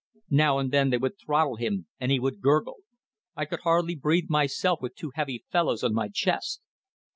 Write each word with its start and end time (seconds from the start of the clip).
Now 0.31 0.57
and 0.57 0.71
then 0.71 0.89
they 0.89 0.97
would 0.97 1.19
throttle 1.19 1.57
him 1.57 1.85
and 1.99 2.11
he 2.11 2.19
would 2.19 2.41
gurgle. 2.41 2.77
I 3.35 3.45
could 3.45 3.59
hardly 3.59 3.93
breathe 3.93 4.29
myself 4.29 4.81
with 4.81 4.95
two 4.95 5.11
heavy 5.13 5.45
fellows 5.51 5.83
on 5.83 5.93
my 5.93 6.07
chest. 6.11 6.63